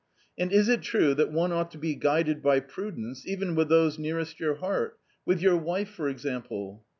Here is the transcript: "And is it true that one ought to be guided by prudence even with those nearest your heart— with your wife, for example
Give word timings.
"And 0.39 0.51
is 0.51 0.67
it 0.67 0.81
true 0.81 1.13
that 1.13 1.31
one 1.31 1.51
ought 1.51 1.69
to 1.73 1.77
be 1.77 1.93
guided 1.93 2.41
by 2.41 2.59
prudence 2.59 3.23
even 3.27 3.53
with 3.53 3.69
those 3.69 3.99
nearest 3.99 4.39
your 4.39 4.55
heart— 4.55 4.97
with 5.27 5.41
your 5.43 5.57
wife, 5.57 5.89
for 5.89 6.09
example 6.09 6.83